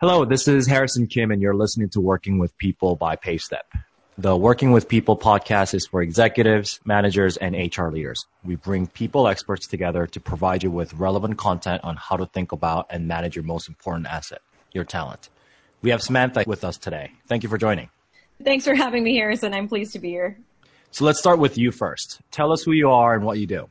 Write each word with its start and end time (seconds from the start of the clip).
Hello, 0.00 0.24
this 0.24 0.48
is 0.48 0.66
Harrison 0.66 1.06
Kim, 1.06 1.30
and 1.30 1.40
you're 1.40 1.54
listening 1.54 1.88
to 1.90 2.00
Working 2.00 2.40
with 2.40 2.58
People 2.58 2.96
by 2.96 3.14
PaveStep. 3.14 3.62
The 4.18 4.36
Working 4.36 4.72
with 4.72 4.88
People 4.88 5.16
podcast 5.16 5.72
is 5.72 5.86
for 5.86 6.02
executives, 6.02 6.80
managers, 6.84 7.36
and 7.36 7.54
HR 7.54 7.90
leaders. 7.90 8.26
We 8.44 8.56
bring 8.56 8.88
people 8.88 9.28
experts 9.28 9.68
together 9.68 10.08
to 10.08 10.18
provide 10.18 10.64
you 10.64 10.72
with 10.72 10.92
relevant 10.94 11.38
content 11.38 11.84
on 11.84 11.94
how 11.94 12.16
to 12.16 12.26
think 12.26 12.50
about 12.50 12.88
and 12.90 13.06
manage 13.06 13.36
your 13.36 13.44
most 13.44 13.68
important 13.68 14.08
asset, 14.08 14.42
your 14.72 14.82
talent. 14.82 15.28
We 15.80 15.90
have 15.90 16.02
Samantha 16.02 16.42
with 16.44 16.64
us 16.64 16.76
today. 16.76 17.12
Thank 17.28 17.44
you 17.44 17.48
for 17.48 17.56
joining. 17.56 17.88
Thanks 18.42 18.64
for 18.64 18.74
having 18.74 19.04
me, 19.04 19.14
Harrison. 19.14 19.54
I'm 19.54 19.68
pleased 19.68 19.92
to 19.92 20.00
be 20.00 20.08
here. 20.08 20.36
So 20.90 21.04
let's 21.04 21.20
start 21.20 21.38
with 21.38 21.56
you 21.56 21.70
first. 21.70 22.20
Tell 22.32 22.52
us 22.52 22.64
who 22.64 22.72
you 22.72 22.90
are 22.90 23.14
and 23.14 23.24
what 23.24 23.38
you 23.38 23.46
do. 23.46 23.70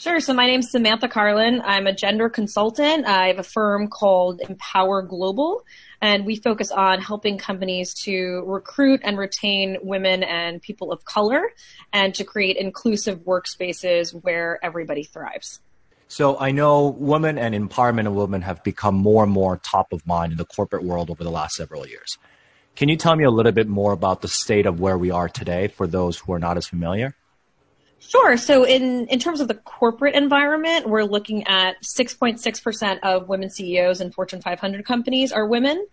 Sure. 0.00 0.18
So 0.18 0.32
my 0.32 0.46
name's 0.46 0.70
Samantha 0.70 1.08
Carlin. 1.08 1.60
I'm 1.62 1.86
a 1.86 1.92
gender 1.92 2.30
consultant. 2.30 3.04
I 3.04 3.26
have 3.26 3.38
a 3.38 3.42
firm 3.42 3.88
called 3.88 4.40
Empower 4.40 5.02
Global, 5.02 5.62
and 6.00 6.24
we 6.24 6.36
focus 6.36 6.70
on 6.70 7.02
helping 7.02 7.36
companies 7.36 7.92
to 8.04 8.42
recruit 8.46 9.00
and 9.04 9.18
retain 9.18 9.76
women 9.82 10.22
and 10.22 10.62
people 10.62 10.90
of 10.90 11.04
color 11.04 11.50
and 11.92 12.14
to 12.14 12.24
create 12.24 12.56
inclusive 12.56 13.18
workspaces 13.26 14.18
where 14.24 14.58
everybody 14.62 15.04
thrives. 15.04 15.60
So 16.08 16.40
I 16.40 16.50
know 16.50 16.96
women 16.98 17.36
and 17.36 17.54
empowerment 17.54 18.06
of 18.06 18.14
women 18.14 18.40
have 18.40 18.64
become 18.64 18.94
more 18.94 19.22
and 19.22 19.30
more 19.30 19.58
top 19.58 19.92
of 19.92 20.06
mind 20.06 20.32
in 20.32 20.38
the 20.38 20.46
corporate 20.46 20.82
world 20.82 21.10
over 21.10 21.22
the 21.22 21.30
last 21.30 21.56
several 21.56 21.86
years. 21.86 22.16
Can 22.74 22.88
you 22.88 22.96
tell 22.96 23.16
me 23.16 23.24
a 23.24 23.30
little 23.30 23.52
bit 23.52 23.68
more 23.68 23.92
about 23.92 24.22
the 24.22 24.28
state 24.28 24.64
of 24.64 24.80
where 24.80 24.96
we 24.96 25.10
are 25.10 25.28
today 25.28 25.68
for 25.68 25.86
those 25.86 26.16
who 26.16 26.32
are 26.32 26.38
not 26.38 26.56
as 26.56 26.66
familiar? 26.66 27.14
Sure. 28.00 28.36
So 28.36 28.64
in, 28.64 29.06
in 29.06 29.18
terms 29.18 29.40
of 29.40 29.48
the 29.48 29.54
corporate 29.54 30.14
environment, 30.14 30.88
we're 30.88 31.04
looking 31.04 31.46
at 31.46 31.76
6.6% 31.82 32.98
of 33.02 33.28
women 33.28 33.50
CEOs 33.50 34.00
in 34.00 34.10
Fortune 34.10 34.40
500 34.40 34.84
companies 34.84 35.32
are 35.32 35.46
women, 35.46 35.86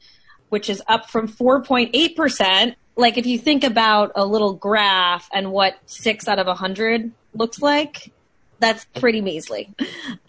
which 0.50 0.70
is 0.70 0.82
up 0.88 1.10
from 1.10 1.28
4.8%. 1.28 2.76
Like 2.96 3.18
if 3.18 3.26
you 3.26 3.38
think 3.38 3.64
about 3.64 4.14
a 4.16 4.26
little 4.26 4.54
graph 4.54 5.30
and 5.34 5.52
what 5.52 5.76
six 5.86 6.27
out 6.27 6.40
of 6.40 6.48
100 6.48 7.12
looks 7.36 7.62
like, 7.62 8.12
that's 8.60 8.86
pretty 8.86 9.21
measly. 9.21 9.76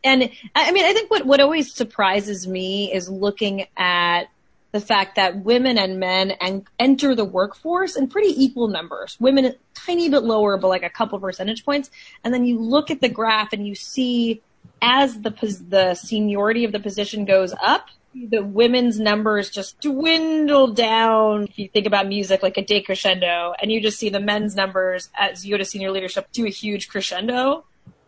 And 0.05 0.31
I 0.55 0.73
mean, 0.73 0.85
I 0.85 0.93
think 0.93 1.11
what, 1.11 1.25
what 1.25 1.41
always 1.41 1.73
surprises 1.73 2.47
me 2.47 2.93
is 2.93 3.09
looking 3.09 3.67
at 3.77 4.25
the 4.73 4.81
fact 4.81 5.17
that 5.17 5.45
women 5.45 5.79
and 5.79 5.99
men 5.99 6.33
and 6.41 6.67
enter 6.79 7.15
the 7.15 7.25
workforce 7.25 7.97
in 7.97 8.09
pretty 8.09 8.43
equal 8.43 8.69
numbers. 8.69 9.17
Women 9.19 9.55
tiny 9.75 10.09
bit 10.09 10.25
lower, 10.25 10.59
but 10.59 10.69
like 10.69 10.83
a 10.83 10.91
couple 10.91 11.19
percentage 11.19 11.65
points. 11.65 11.91
And 12.23 12.35
then 12.35 12.45
you 12.45 12.59
look 12.59 12.91
at 12.91 13.01
the 13.01 13.09
graph 13.09 13.53
and 13.53 13.67
you 13.67 13.75
see 13.75 14.43
as 14.83 15.23
the 15.23 15.31
the 15.69 15.95
seniority 15.95 16.65
of 16.65 16.73
the 16.73 16.81
position 16.81 17.25
goes 17.25 17.55
up, 17.63 17.89
the 18.15 18.43
women's 18.43 18.99
numbers 18.99 19.51
just 19.51 19.81
dwindle 19.81 20.69
down. 20.69 21.45
If 21.45 21.59
you 21.59 21.69
think 21.69 21.87
about 21.87 22.07
music 22.07 22.43
like 22.43 22.57
a 22.57 22.63
decrescendo, 22.63 23.55
and 23.61 23.71
you 23.71 23.81
just 23.81 23.99
see 23.99 24.09
the 24.09 24.21
men's 24.21 24.55
numbers 24.55 25.09
as 25.17 25.45
you 25.45 25.55
go 25.55 25.59
to 25.59 25.65
senior 25.65 25.91
leadership 25.91 26.29
do 26.33 26.47
a 26.47 26.51
huge 26.51 26.89
crescendo. 26.89 27.65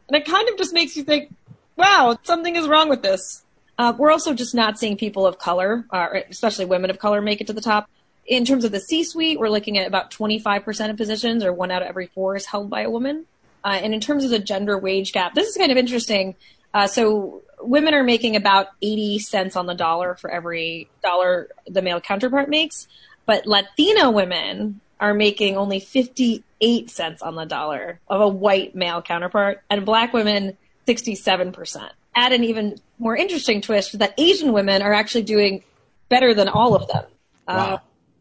And 0.09 0.17
it 0.17 0.27
kind 0.27 0.49
of 0.49 0.57
just 0.57 0.75
makes 0.75 0.97
you 0.97 1.05
think, 1.05 1.33
wow, 1.77 2.19
something 2.25 2.57
is 2.57 2.67
wrong 2.67 2.89
with 2.89 3.03
this. 3.03 3.45
Uh, 3.81 3.95
we're 3.97 4.11
also 4.11 4.35
just 4.35 4.55
not 4.55 4.79
seeing 4.79 4.95
people 4.95 5.27
of 5.27 5.39
color, 5.39 5.87
uh, 5.89 6.09
especially 6.29 6.67
women 6.67 6.91
of 6.91 6.99
color, 6.99 7.23
make 7.23 7.41
it 7.41 7.47
to 7.47 7.55
the 7.55 7.63
top. 7.63 7.89
In 8.27 8.45
terms 8.45 8.67
of 8.67 8.73
the 8.73 8.79
C-suite, 8.79 9.41
we're 9.41 9.49
looking 9.49 9.79
at 9.79 9.87
about 9.87 10.11
25% 10.11 10.91
of 10.91 10.99
positions, 10.99 11.43
or 11.43 11.51
one 11.51 11.71
out 11.71 11.81
of 11.81 11.89
every 11.89 12.09
four, 12.09 12.37
is 12.37 12.45
held 12.45 12.69
by 12.69 12.83
a 12.83 12.91
woman. 12.91 13.25
Uh, 13.65 13.81
and 13.83 13.95
in 13.95 14.01
terms 14.01 14.23
of 14.23 14.29
the 14.29 14.39
gender 14.39 14.77
wage 14.77 15.13
gap, 15.13 15.35
this 15.35 15.49
is 15.49 15.57
kind 15.57 15.73
of 15.73 15.79
interesting. 15.79 16.35
Uh, 16.75 16.87
so 16.87 17.41
women 17.63 17.95
are 17.95 18.05
making 18.05 18.37
about 18.37 18.67
80 18.83 19.19
cents 19.21 19.57
on 19.57 19.65
the 19.65 19.75
dollar 19.75 20.15
for 20.15 20.31
every 20.31 20.91
dollar 21.03 21.49
the 21.67 21.81
male 21.81 22.03
counterpart 22.03 22.51
makes, 22.51 22.87
but 23.25 23.47
Latina 23.47 24.11
women 24.11 24.83
are 25.01 25.15
making 25.15 25.57
only 25.57 25.81
58 25.81 26.91
cents 26.91 27.23
on 27.23 27.35
the 27.35 27.47
dollar 27.47 27.99
of 28.09 28.21
a 28.21 28.29
white 28.29 28.75
male 28.75 29.01
counterpart, 29.01 29.63
and 29.71 29.87
black 29.87 30.13
women 30.13 30.59
67% 30.87 31.93
add 32.15 32.33
an 32.33 32.45
even 32.45 32.77
more 32.99 33.17
interesting 33.17 33.61
twist 33.61 33.99
that 33.99 34.15
Asian 34.19 34.53
women 34.53 34.83
are 34.83 34.93
actually 34.93 35.23
doing 35.23 35.63
better 36.09 36.35
than 36.35 36.49
all 36.49 36.75
of 36.75 36.87
them. 36.89 37.05
Uh, 37.47 37.55
wow. 37.55 37.75
Uh, 37.75 37.79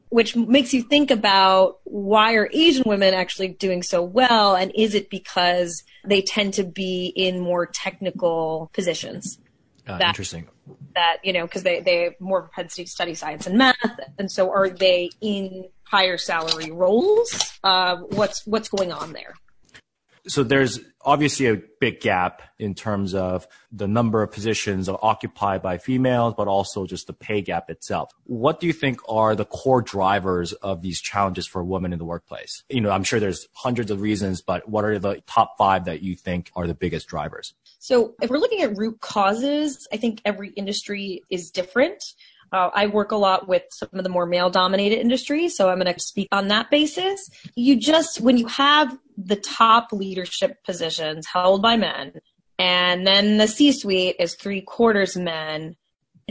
which 0.10 0.36
makes 0.36 0.74
you 0.74 0.82
think 0.82 1.12
about 1.12 1.80
why 1.84 2.34
are 2.34 2.50
Asian 2.52 2.84
women 2.88 3.14
actually 3.14 3.50
doing 3.50 3.84
so 3.84 4.02
well, 4.02 4.56
and 4.56 4.72
is 4.76 4.96
it 4.96 5.10
because 5.10 5.84
they 6.04 6.22
tend 6.22 6.56
to 6.56 6.64
be 6.64 7.14
in 7.16 7.40
more 7.40 7.68
technical 7.68 8.72
positions? 8.74 9.38
Uh, 9.88 10.00
that, 10.00 10.08
interesting. 10.08 10.48
That 10.96 11.18
you 11.24 11.32
know, 11.32 11.46
because 11.46 11.62
they 11.62 11.82
they 11.82 12.06
have 12.06 12.14
more 12.20 12.42
propensity 12.42 12.86
to 12.86 12.90
study 12.90 13.14
science 13.14 13.46
and 13.46 13.56
math, 13.58 13.78
and 14.18 14.32
so 14.32 14.52
are 14.52 14.70
they 14.70 15.12
in 15.22 15.66
higher 15.84 16.18
salary 16.18 16.72
roles? 16.72 17.60
Uh, 17.64 17.98
what's 17.98 18.46
what's 18.48 18.68
going 18.68 18.92
on 18.92 19.14
there? 19.14 19.36
So 20.30 20.44
there's 20.44 20.80
obviously 21.02 21.48
a 21.48 21.60
big 21.80 22.02
gap 22.02 22.44
in 22.60 22.76
terms 22.76 23.16
of 23.16 23.48
the 23.72 23.88
number 23.88 24.22
of 24.22 24.32
positions 24.32 24.88
occupied 24.88 25.62
by 25.62 25.80
females, 25.80 26.36
but 26.38 26.48
also 26.48 26.86
just 26.86 27.08
the 27.08 27.14
pay 27.14 27.42
gap 27.42 27.70
itself. 27.70 28.12
What 28.26 28.60
do 28.60 28.68
you 28.68 28.74
think 28.74 29.00
are 29.10 29.36
the 29.36 29.46
core 29.46 29.82
drivers 29.82 30.54
of 30.54 30.82
these 30.82 31.02
challenges 31.02 31.48
for 31.48 31.64
women 31.64 31.94
in 31.94 32.00
the 32.00 32.06
workplace? 32.06 32.64
You 32.70 32.82
know, 32.82 32.92
I'm 32.92 33.04
sure 33.04 33.20
there's 33.20 33.48
hundreds 33.54 33.90
of 33.90 34.02
reasons, 34.02 34.42
but 34.42 34.70
what 34.70 34.86
are 34.86 35.00
the 35.00 35.24
top 35.26 35.58
five 35.58 35.86
that 35.86 36.04
you 36.04 36.16
think 36.16 36.52
are 36.56 36.68
the 36.68 36.76
biggest 36.76 37.08
drivers? 37.08 37.56
So 37.80 38.14
if 38.22 38.30
we're 38.30 38.38
looking 38.38 38.62
at 38.62 38.78
root 38.78 39.00
causes, 39.02 39.88
I 39.92 39.98
think 39.98 40.22
every 40.26 40.50
industry 40.50 41.24
is 41.32 41.50
different. 41.50 42.04
Uh, 42.52 42.70
I 42.74 42.88
work 42.88 43.12
a 43.12 43.16
lot 43.16 43.48
with 43.48 43.64
some 43.70 43.90
of 43.94 44.04
the 44.04 44.10
more 44.10 44.26
male 44.26 44.50
dominated 44.50 45.00
industries, 45.00 45.56
so 45.56 45.70
I'm 45.70 45.80
going 45.80 45.94
to 45.94 46.00
speak 46.00 46.28
on 46.32 46.48
that 46.48 46.72
basis. 46.72 47.30
You 47.56 47.76
just, 47.76 48.22
when 48.22 48.38
you 48.38 48.48
have 48.48 48.98
the 49.18 49.36
top 49.36 49.92
leadership 49.92 50.64
positions 50.64 51.28
held 51.28 51.62
by 51.62 51.78
men, 51.78 52.14
and 52.58 53.06
then 53.06 53.38
the 53.38 53.48
C 53.48 53.72
suite 53.72 54.16
is 54.20 54.36
three 54.36 54.62
quarters 54.62 55.16
men, 55.16 55.76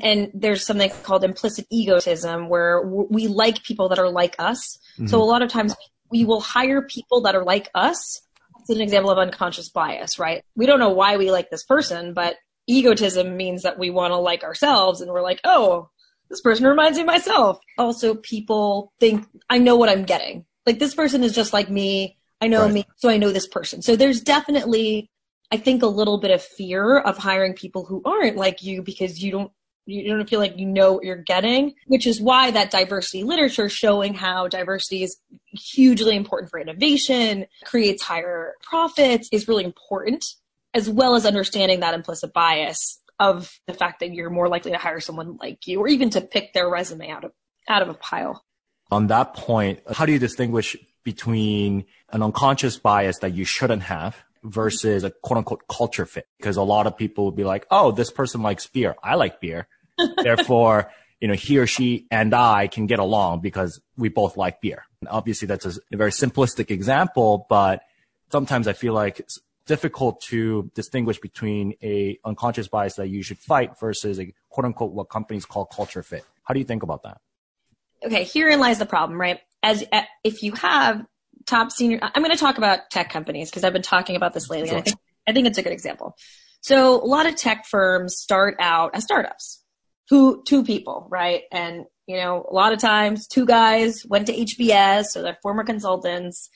and 0.03 0.31
there's 0.35 0.65
something 0.65 0.91
called 1.03 1.25
implicit 1.25 1.67
egotism 1.71 2.49
where 2.49 2.83
we 2.83 3.27
like 3.27 3.63
people 3.63 3.89
that 3.89 3.99
are 3.99 4.11
like 4.11 4.37
us. 4.39 4.79
Mm-hmm. 4.95 5.07
So 5.07 5.23
a 5.23 5.25
lot 5.25 5.43
of 5.43 5.51
times 5.51 5.75
we 6.11 6.25
will 6.25 6.41
hire 6.41 6.83
people 6.83 7.23
that 7.23 7.35
are 7.35 7.45
like 7.45 7.71
us. 7.75 8.21
It's 8.61 8.71
an 8.71 8.81
example 8.81 9.11
of 9.11 9.19
unconscious 9.19 9.69
bias, 9.69 10.19
right? 10.19 10.43
We 10.57 10.67
don't 10.67 10.79
know 10.79 10.91
why 10.91 11.17
we 11.17 11.31
like 11.31 11.51
this 11.51 11.65
person, 11.65 12.13
but 12.13 12.37
egotism 12.67 13.37
means 13.37 13.63
that 13.63 13.79
we 13.79 13.91
want 13.91 14.13
to 14.13 14.19
like 14.19 14.45
ourselves 14.45 15.01
and 15.01 15.11
we're 15.11 15.23
like, 15.23 15.41
oh, 15.45 15.89
this 16.31 16.41
person 16.41 16.67
reminds 16.67 16.97
me 16.97 17.03
of 17.03 17.07
myself. 17.07 17.59
Also, 17.77 18.15
people 18.15 18.93
think 19.01 19.27
I 19.49 19.59
know 19.59 19.77
what 19.77 19.89
I'm 19.89 20.05
getting. 20.05 20.45
Like 20.67 20.79
this 20.79 20.95
person 20.95 21.23
is 21.25 21.35
just 21.35 21.53
like 21.53 21.71
me. 21.71 22.19
I 22.41 22.49
know 22.49 22.65
right. 22.65 22.73
me, 22.73 22.85
so 22.97 23.09
I 23.09 23.17
know 23.17 23.33
this 23.33 23.49
person. 23.49 23.83
So 23.83 23.97
there's 23.97 24.21
definitely, 24.21 25.11
I 25.51 25.57
think, 25.57 25.83
a 25.83 25.87
little 25.87 26.19
bit 26.19 26.31
of 26.31 26.43
fear 26.43 26.99
of 26.99 27.19
hiring 27.19 27.55
people 27.55 27.85
who 27.85 28.03
aren't 28.05 28.37
like 28.37 28.63
you 28.63 28.83
because 28.83 29.23
you 29.23 29.33
don't 29.33 29.53
you 29.87 30.15
don't 30.15 30.29
feel 30.29 30.39
like 30.39 30.59
you 30.59 30.67
know 30.67 30.93
what 30.93 31.05
you're 31.05 31.17
getting, 31.17 31.75
which 31.87 32.07
is 32.07 32.21
why 32.21 32.51
that 32.51 32.71
diversity 32.71 33.25
literature 33.25 33.71
showing 33.71 34.13
how 34.13 34.47
diversity 34.47 35.03
is 35.03 35.17
hugely 35.53 36.15
important 36.15 36.51
for 36.51 36.61
innovation, 36.61 37.47
creates 37.65 38.03
higher 38.03 38.53
profits 38.63 39.31
is 39.33 39.49
really 39.49 39.65
important, 39.65 40.27
as 40.75 40.91
well 40.91 41.15
as 41.15 41.25
understanding 41.25 41.81
that 41.81 41.95
implicit 41.95 42.35
bias 42.35 43.01
of 43.19 43.59
the 43.67 43.75
fact 43.75 44.01
that 44.01 44.13
you're 44.13 44.31
more 44.31 44.49
likely 44.49 44.71
to 44.71 44.79
hire 44.79 45.01
someone 45.01 45.37
like 45.37 45.67
you 45.67 45.81
or 45.81 45.89
even 45.89 46.11
to 46.11 46.21
pick 46.21 46.53
their 46.53 46.69
resume 46.69 47.11
out 47.11 47.25
of 47.25 47.33
out 47.69 47.83
of 47.83 47.89
a 47.89 47.95
pile. 47.95 48.45
On 48.91 49.09
that 49.09 49.35
point, 49.35 49.81
how 49.93 50.07
do 50.07 50.13
you 50.13 50.19
distinguish 50.19 50.77
between 51.05 51.85
an 52.11 52.23
unconscious 52.23 52.77
bias 52.79 53.19
that 53.19 53.35
you 53.35 53.45
shouldn't 53.45 53.83
have 53.83 54.17
versus 54.43 55.05
a 55.05 55.11
quote 55.11 55.39
unquote 55.39 55.69
culture 55.69 56.07
fit? 56.07 56.27
Because 56.39 56.57
a 56.57 56.63
lot 56.63 56.87
of 56.87 56.97
people 56.97 57.27
would 57.27 57.37
be 57.37 57.45
like, 57.45 57.67
oh, 57.71 57.91
this 57.91 58.11
person 58.11 58.43
likes 58.43 58.67
beer. 58.67 58.95
I 59.03 59.17
like 59.17 59.41
beer. 59.41 59.69
Therefore, 60.23 60.91
you 61.21 61.29
know, 61.29 61.35
he 61.35 61.59
or 61.59 61.67
she 61.67 62.07
and 62.11 62.33
I 62.33 62.69
can 62.69 62.87
get 62.87 63.01
along 63.01 63.41
because 63.41 63.81
we 63.97 64.09
both 64.09 64.37
like 64.37 64.61
beer. 64.61 64.85
And 65.01 65.09
obviously, 65.09 65.47
that's 65.47 65.67
a, 65.67 65.73
a 65.93 65.97
very 65.97 66.13
simplistic 66.13 66.71
example, 66.71 67.47
but 67.51 67.83
sometimes 68.31 68.69
I 68.69 68.73
feel 68.73 68.95
like 68.95 69.27
difficult 69.69 70.23
to 70.23 70.71
distinguish 70.75 71.21
between 71.21 71.75
a 71.83 72.19
unconscious 72.25 72.67
bias 72.67 72.95
that 72.95 73.09
you 73.09 73.23
should 73.23 73.39
fight 73.39 73.79
versus 73.79 74.19
a 74.19 74.33
quote 74.49 74.65
unquote 74.65 74.93
what 74.93 75.05
companies 75.05 75.45
call 75.45 75.67
culture 75.67 76.03
fit. 76.03 76.25
How 76.43 76.55
do 76.55 76.59
you 76.59 76.67
think 76.67 76.83
about 76.83 77.05
that? 77.05 77.21
Okay, 78.05 78.25
herein 78.25 78.59
lies 78.59 78.79
the 78.79 78.87
problem, 78.87 79.21
right? 79.21 79.41
As 79.63 79.85
uh, 79.93 80.03
if 80.25 80.43
you 80.43 80.53
have 80.53 81.05
top 81.47 81.71
senior, 81.71 82.01
I'm 82.03 82.23
going 82.23 82.35
to 82.35 82.41
talk 82.41 82.59
about 82.59 82.91
tech 82.91 83.11
companies 83.11 83.51
because 83.51 83.63
I've 83.63 83.73
been 83.73 83.83
talking 83.83 84.17
about 84.17 84.33
this 84.33 84.49
lately, 84.49 84.69
sure. 84.69 84.79
and 84.79 84.83
I 84.83 84.85
think 84.85 84.99
I 85.29 85.33
think 85.33 85.47
it's 85.47 85.59
a 85.59 85.63
good 85.63 85.73
example. 85.73 86.17
So 86.63 87.03
a 87.03 87.07
lot 87.07 87.27
of 87.27 87.37
tech 87.37 87.67
firms 87.67 88.17
start 88.17 88.57
out 88.59 88.93
as 88.95 89.05
startups, 89.05 89.63
who 90.09 90.43
two 90.45 90.65
people, 90.65 91.07
right? 91.11 91.43
And 91.53 91.85
you 92.07 92.17
know, 92.17 92.47
a 92.51 92.55
lot 92.55 92.73
of 92.73 92.79
times 92.79 93.27
two 93.27 93.45
guys 93.45 94.05
went 94.09 94.27
to 94.29 94.33
HBS, 94.35 95.07
so 95.07 95.23
they're 95.23 95.39
former 95.43 95.65
consultants 95.65 96.49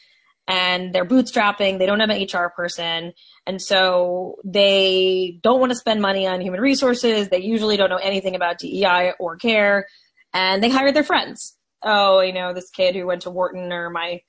and 0.53 0.93
they're 0.93 1.07
bootstrapping. 1.07 1.79
They 1.79 1.87
don't 1.87 2.01
have 2.01 2.11
an 2.11 2.27
HR 2.31 2.51
person. 2.55 3.15
And 3.47 3.61
so 3.61 4.37
they 4.45 5.39
don't 5.43 5.61
want 5.61 5.73
to 5.73 5.79
spend 5.79 6.03
money 6.03 6.27
on 6.27 6.43
human 6.43 6.61
resources. 6.61 7.31
They 7.31 7.41
usually 7.41 7.79
don't 7.79 7.89
know 7.89 7.97
anything 7.97 8.37
about 8.37 8.59
DEI 8.59 9.15
or 9.19 9.37
care. 9.37 9.87
and 10.35 10.63
they 10.63 10.69
hire 10.69 10.93
their 10.93 11.05
friends. 11.05 11.57
Oh, 11.83 12.21
you 12.21 12.35
know, 12.35 12.53
this 12.53 12.69
kid 12.69 12.95
who 12.95 13.07
went 13.07 13.23
to 13.23 13.31
Wharton 13.31 13.73
or 13.73 13.89
my 13.89 14.21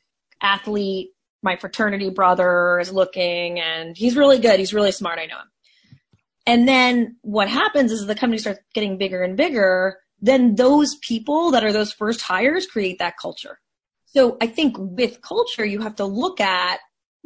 athlete, 0.41 1.09
my 1.41 1.57
fraternity 1.57 2.09
brother 2.09 2.79
is 2.79 2.91
looking 2.91 3.59
and 3.59 3.97
he's 3.97 4.15
really 4.15 4.39
good. 4.39 4.59
He's 4.59 4.73
really 4.73 4.93
smart. 4.93 5.19
I 5.19 5.25
know 5.25 5.39
him. 5.39 5.51
And 6.45 6.67
then 6.69 7.17
what 7.21 7.49
happens 7.49 7.91
is 7.91 8.05
the 8.05 8.15
company 8.15 8.37
starts 8.37 8.61
getting 8.73 8.97
bigger 8.97 9.23
and 9.23 9.35
bigger. 9.35 9.97
Then 10.21 10.55
those 10.55 10.95
people 10.95 11.51
that 11.51 11.65
are 11.65 11.73
those 11.73 11.91
first 11.91 12.21
hires 12.21 12.65
create 12.65 12.99
that 12.99 13.17
culture. 13.21 13.59
So 14.13 14.37
I 14.39 14.47
think 14.47 14.75
with 14.77 15.21
culture, 15.21 15.65
you 15.65 15.81
have 15.81 15.95
to 15.95 16.05
look 16.05 16.39
at 16.39 16.79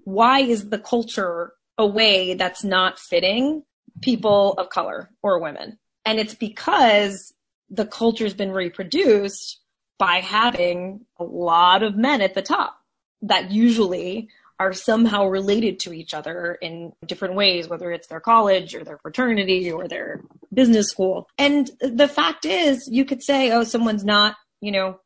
why 0.04 0.39
is 0.39 0.69
the 0.69 0.80
culture 0.80 1.54
a 1.78 1.86
way 1.86 2.34
that's 2.34 2.63
not 2.63 3.00
fitting 3.00 3.63
people 4.01 4.54
of 4.54 4.69
color 4.69 5.10
or 5.22 5.39
women? 5.39 5.78
And 6.06 6.19
it's 6.19 6.36
because 6.36 7.34
the 7.69 7.86
culture's 7.86 8.34
been 8.34 8.51
reproduced 8.51 9.60
by 10.00 10.22
having 10.22 11.06
a 11.19 11.24
lot 11.24 11.84
of 11.84 11.98
men 11.98 12.22
at 12.22 12.34
the 12.34 12.42
top 12.42 12.80
that 13.22 13.51
usually 13.51 14.30
are 14.60 14.74
somehow 14.74 15.25
related 15.25 15.80
to 15.80 15.94
each 15.94 16.13
other 16.13 16.57
in 16.62 16.94
different 17.06 17.36
ways, 17.36 17.68
whether 17.68 17.92
it's 17.92 18.07
their 18.07 18.19
college 18.19 18.74
or 18.74 18.84
their 18.84 18.98
fraternity 18.98 19.72
or 19.72 19.88
their 19.88 20.22
business 20.54 20.89
school. 20.89 21.28
And 21.38 21.69
the 21.80 22.07
fact 22.07 22.45
is, 22.45 22.88
you 22.89 23.06
could 23.06 23.22
say, 23.22 23.51
oh, 23.51 23.63
someone's 23.63 24.06
not, 24.06 24.36
you 24.62 24.72
know, 24.72 25.00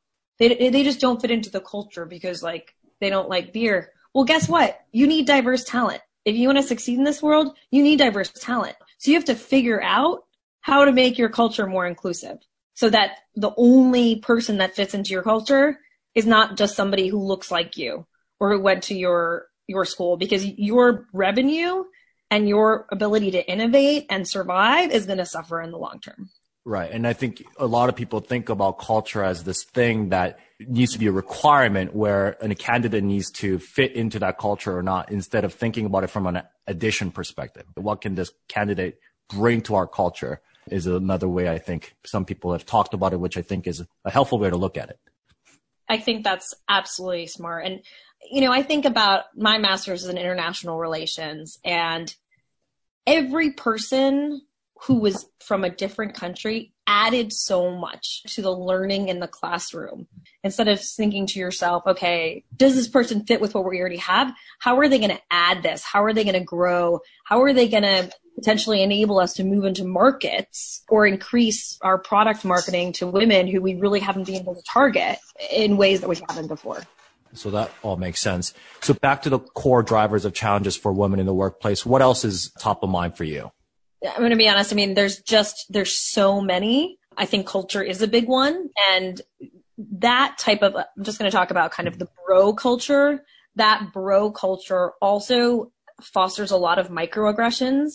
they, 0.47 0.69
they 0.69 0.83
just 0.83 0.99
don't 0.99 1.21
fit 1.21 1.31
into 1.31 1.49
the 1.49 1.61
culture 1.61 2.05
because 2.05 2.41
like 2.41 2.73
they 2.99 3.09
don't 3.09 3.29
like 3.29 3.53
beer. 3.53 3.91
Well, 4.13 4.25
guess 4.25 4.49
what? 4.49 4.79
You 4.91 5.07
need 5.07 5.27
diverse 5.27 5.63
talent. 5.63 6.01
If 6.25 6.35
you 6.35 6.47
want 6.47 6.57
to 6.57 6.63
succeed 6.63 6.97
in 6.97 7.03
this 7.03 7.21
world, 7.21 7.57
you 7.71 7.81
need 7.83 7.99
diverse 7.99 8.31
talent. 8.31 8.75
So 8.97 9.11
you 9.11 9.17
have 9.17 9.25
to 9.25 9.35
figure 9.35 9.81
out 9.81 10.25
how 10.61 10.85
to 10.85 10.91
make 10.91 11.17
your 11.17 11.29
culture 11.29 11.65
more 11.65 11.87
inclusive 11.87 12.37
so 12.73 12.89
that 12.89 13.17
the 13.35 13.51
only 13.57 14.17
person 14.17 14.57
that 14.57 14.75
fits 14.75 14.93
into 14.93 15.11
your 15.11 15.23
culture 15.23 15.79
is 16.13 16.25
not 16.25 16.57
just 16.57 16.75
somebody 16.75 17.07
who 17.07 17.19
looks 17.19 17.51
like 17.51 17.77
you 17.77 18.05
or 18.39 18.51
who 18.51 18.59
went 18.59 18.83
to 18.83 18.95
your 18.95 19.47
your 19.67 19.85
school 19.85 20.17
because 20.17 20.45
your 20.45 21.07
revenue 21.13 21.83
and 22.29 22.47
your 22.47 22.85
ability 22.91 23.31
to 23.31 23.51
innovate 23.51 24.05
and 24.09 24.27
survive 24.27 24.91
is 24.91 25.05
going 25.05 25.17
to 25.17 25.25
suffer 25.25 25.61
in 25.61 25.71
the 25.71 25.77
long 25.77 25.99
term. 25.99 26.29
Right. 26.63 26.91
And 26.91 27.07
I 27.07 27.13
think 27.13 27.43
a 27.57 27.65
lot 27.65 27.89
of 27.89 27.95
people 27.95 28.19
think 28.19 28.49
about 28.49 28.77
culture 28.77 29.23
as 29.23 29.43
this 29.43 29.63
thing 29.63 30.09
that 30.09 30.37
needs 30.59 30.93
to 30.93 30.99
be 30.99 31.07
a 31.07 31.11
requirement 31.11 31.95
where 31.95 32.37
a 32.39 32.53
candidate 32.53 33.03
needs 33.03 33.31
to 33.31 33.57
fit 33.57 33.93
into 33.93 34.19
that 34.19 34.37
culture 34.37 34.77
or 34.77 34.83
not, 34.83 35.11
instead 35.11 35.43
of 35.43 35.55
thinking 35.55 35.87
about 35.87 36.03
it 36.03 36.11
from 36.11 36.27
an 36.27 36.43
addition 36.67 37.09
perspective. 37.09 37.65
What 37.73 38.01
can 38.01 38.13
this 38.13 38.31
candidate 38.47 38.99
bring 39.27 39.61
to 39.61 39.73
our 39.73 39.87
culture 39.87 40.39
is 40.69 40.85
another 40.85 41.27
way 41.27 41.49
I 41.49 41.57
think 41.57 41.95
some 42.05 42.25
people 42.25 42.51
have 42.51 42.65
talked 42.65 42.93
about 42.93 43.13
it, 43.13 43.19
which 43.19 43.37
I 43.37 43.41
think 43.41 43.65
is 43.65 43.83
a 44.05 44.11
helpful 44.11 44.37
way 44.37 44.51
to 44.51 44.57
look 44.57 44.77
at 44.77 44.91
it. 44.91 44.99
I 45.89 45.97
think 45.97 46.23
that's 46.23 46.53
absolutely 46.69 47.25
smart. 47.25 47.65
And, 47.65 47.81
you 48.29 48.41
know, 48.41 48.51
I 48.51 48.61
think 48.61 48.85
about 48.85 49.35
my 49.35 49.57
master's 49.57 50.05
in 50.05 50.19
international 50.19 50.77
relations 50.77 51.57
and 51.65 52.15
every 53.07 53.53
person 53.53 54.41
who 54.85 54.95
was 54.95 55.29
from 55.39 55.63
a 55.63 55.69
different 55.69 56.15
country 56.15 56.73
added 56.87 57.31
so 57.31 57.71
much 57.71 58.23
to 58.23 58.41
the 58.41 58.51
learning 58.51 59.09
in 59.09 59.19
the 59.19 59.27
classroom. 59.27 60.07
Instead 60.43 60.67
of 60.67 60.81
thinking 60.81 61.27
to 61.27 61.39
yourself, 61.39 61.83
okay, 61.85 62.43
does 62.55 62.75
this 62.75 62.87
person 62.87 63.23
fit 63.25 63.39
with 63.39 63.53
what 63.53 63.63
we 63.63 63.79
already 63.79 63.97
have? 63.97 64.33
How 64.59 64.79
are 64.79 64.89
they 64.89 64.97
going 64.97 65.11
to 65.11 65.21
add 65.29 65.61
this? 65.61 65.83
How 65.83 66.03
are 66.03 66.13
they 66.13 66.23
going 66.23 66.33
to 66.33 66.43
grow? 66.43 66.99
How 67.25 67.41
are 67.43 67.53
they 67.53 67.67
going 67.67 67.83
to 67.83 68.11
potentially 68.35 68.81
enable 68.81 69.19
us 69.19 69.33
to 69.33 69.43
move 69.43 69.65
into 69.65 69.85
markets 69.85 70.83
or 70.89 71.05
increase 71.05 71.77
our 71.81 71.99
product 71.99 72.43
marketing 72.43 72.93
to 72.93 73.07
women 73.07 73.47
who 73.47 73.61
we 73.61 73.75
really 73.75 73.99
haven't 73.99 74.25
been 74.25 74.35
able 74.35 74.55
to 74.55 74.63
target 74.63 75.19
in 75.51 75.77
ways 75.77 76.01
that 76.01 76.09
we 76.09 76.19
haven't 76.27 76.47
before? 76.47 76.81
So 77.33 77.51
that 77.51 77.71
all 77.83 77.97
makes 77.97 78.19
sense. 78.19 78.53
So 78.81 78.93
back 78.95 79.21
to 79.21 79.29
the 79.29 79.39
core 79.39 79.83
drivers 79.83 80.25
of 80.25 80.33
challenges 80.33 80.75
for 80.75 80.91
women 80.91 81.19
in 81.19 81.27
the 81.27 81.33
workplace. 81.33 81.85
What 81.85 82.01
else 82.01 82.25
is 82.25 82.51
top 82.59 82.83
of 82.83 82.89
mind 82.89 83.15
for 83.15 83.23
you? 83.23 83.51
I'm 84.05 84.17
going 84.17 84.31
to 84.31 84.35
be 84.35 84.49
honest. 84.49 84.71
I 84.71 84.75
mean, 84.75 84.93
there's 84.93 85.21
just, 85.21 85.65
there's 85.69 85.93
so 85.93 86.41
many. 86.41 86.97
I 87.17 87.25
think 87.25 87.45
culture 87.45 87.83
is 87.83 88.01
a 88.01 88.07
big 88.07 88.27
one. 88.27 88.69
And 88.89 89.21
that 89.99 90.37
type 90.37 90.63
of, 90.63 90.75
I'm 90.75 91.03
just 91.03 91.19
going 91.19 91.29
to 91.29 91.35
talk 91.35 91.51
about 91.51 91.71
kind 91.71 91.87
of 91.87 91.99
the 91.99 92.07
bro 92.25 92.53
culture. 92.53 93.23
That 93.55 93.91
bro 93.93 94.31
culture 94.31 94.93
also 95.01 95.71
fosters 96.01 96.51
a 96.51 96.57
lot 96.57 96.79
of 96.79 96.89
microaggressions. 96.89 97.93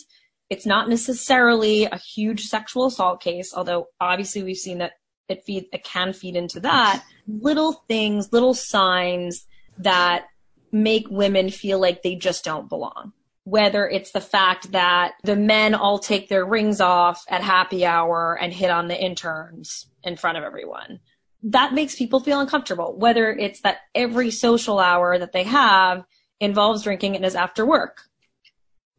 It's 0.49 0.67
not 0.67 0.89
necessarily 0.89 1.87
a 1.87 1.99
huge 1.99 2.45
sexual 2.45 2.87
assault 2.87 3.21
case, 3.21 3.53
although 3.55 3.87
obviously 4.01 4.43
we've 4.43 4.57
seen 4.57 4.79
that 4.79 4.93
it 5.29 5.43
feed, 5.45 5.67
it 5.73 5.83
can 5.83 6.13
feed 6.13 6.37
into 6.37 6.61
that. 6.61 7.03
Little 7.27 7.73
things, 7.89 8.33
little 8.33 8.55
signs 8.55 9.45
that 9.79 10.27
make 10.71 11.09
women 11.11 11.51
feel 11.51 11.81
like 11.81 12.03
they 12.03 12.15
just 12.15 12.45
don't 12.45 12.69
belong 12.69 13.13
whether 13.47 13.89
it's 13.89 14.11
the 14.11 14.21
fact 14.21 14.73
that 14.73 15.13
the 15.23 15.37
men 15.37 15.73
all 15.73 16.01
take 16.01 16.29
their 16.29 16.45
rings 16.45 16.81
off 16.81 17.25
at 17.29 17.41
happy 17.41 17.87
hour 17.87 18.37
and 18.41 18.53
hit 18.53 18.73
on 18.73 18.89
the 18.89 19.01
interns 19.01 19.87
in 20.03 20.17
front 20.17 20.37
of 20.37 20.43
everyone. 20.43 20.99
That 21.45 21.73
makes 21.73 21.95
people 21.95 22.19
feel 22.19 22.41
uncomfortable, 22.41 22.99
whether 22.99 23.31
it's 23.31 23.61
that 23.61 23.83
every 23.95 24.33
social 24.33 24.81
hour 24.81 25.17
that 25.17 25.31
they 25.31 25.45
have 25.45 26.03
involves 26.41 26.83
drinking 26.83 27.15
and 27.15 27.25
is 27.25 27.37
after 27.37 27.65
work. 27.65 28.01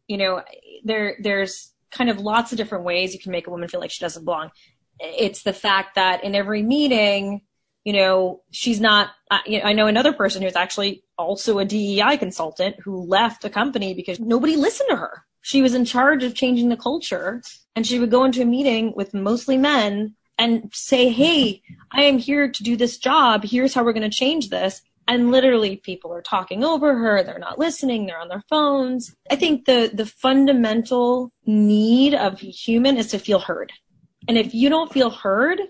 You 0.06 0.16
know, 0.16 0.42
there, 0.82 1.18
there's 1.20 1.74
kind 1.90 2.08
of 2.08 2.18
lots 2.18 2.50
of 2.50 2.56
different 2.56 2.84
ways 2.84 3.12
you 3.12 3.20
can 3.20 3.32
make 3.32 3.48
a 3.48 3.50
woman 3.50 3.68
feel 3.68 3.80
like 3.80 3.90
she 3.90 4.00
doesn't 4.00 4.24
belong. 4.24 4.48
It's 4.98 5.42
the 5.42 5.52
fact 5.52 5.96
that 5.96 6.24
in 6.24 6.34
every 6.34 6.62
meeting, 6.62 7.42
you 7.84 7.92
know, 7.92 8.40
she's 8.50 8.80
not, 8.80 9.10
uh, 9.30 9.40
you 9.44 9.58
know, 9.58 9.66
I 9.66 9.74
know 9.74 9.88
another 9.88 10.14
person 10.14 10.40
who's 10.40 10.56
actually 10.56 11.02
also 11.18 11.58
a 11.58 11.64
DEI 11.64 12.16
consultant 12.16 12.76
who 12.80 13.02
left 13.02 13.42
the 13.42 13.50
company 13.50 13.92
because 13.94 14.20
nobody 14.20 14.56
listened 14.56 14.88
to 14.90 14.96
her. 14.96 15.24
She 15.42 15.62
was 15.62 15.74
in 15.74 15.84
charge 15.84 16.24
of 16.24 16.34
changing 16.34 16.68
the 16.68 16.76
culture 16.76 17.42
and 17.74 17.86
she 17.86 17.98
would 17.98 18.10
go 18.10 18.24
into 18.24 18.42
a 18.42 18.46
meeting 18.46 18.92
with 18.94 19.14
mostly 19.14 19.56
men 19.56 20.14
and 20.38 20.70
say, 20.72 21.10
Hey, 21.10 21.62
I 21.92 22.02
am 22.02 22.18
here 22.18 22.50
to 22.50 22.62
do 22.62 22.76
this 22.76 22.98
job. 22.98 23.44
Here's 23.44 23.74
how 23.74 23.84
we're 23.84 23.92
going 23.92 24.08
to 24.08 24.16
change 24.16 24.48
this. 24.48 24.80
And 25.08 25.30
literally 25.30 25.76
people 25.76 26.12
are 26.12 26.22
talking 26.22 26.62
over 26.62 26.94
her. 26.94 27.22
They're 27.22 27.38
not 27.38 27.58
listening. 27.58 28.06
They're 28.06 28.20
on 28.20 28.28
their 28.28 28.44
phones. 28.48 29.14
I 29.30 29.36
think 29.36 29.64
the, 29.64 29.90
the 29.92 30.04
fundamental 30.04 31.32
need 31.46 32.14
of 32.14 32.40
human 32.40 32.98
is 32.98 33.08
to 33.08 33.18
feel 33.18 33.38
heard. 33.38 33.72
And 34.28 34.36
if 34.36 34.54
you 34.54 34.68
don't 34.68 34.92
feel 34.92 35.08
heard, 35.08 35.60